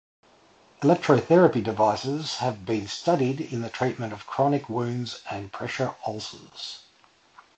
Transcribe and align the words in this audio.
Electrotherapy 0.81 1.63
devices 1.63 2.37
have 2.37 2.65
been 2.65 2.87
studied 2.87 3.39
in 3.39 3.61
the 3.61 3.69
treatment 3.69 4.11
of 4.13 4.25
chronic 4.25 4.67
wounds 4.67 5.21
and 5.29 5.51
pressure 5.51 5.93
ulcers. 6.07 6.79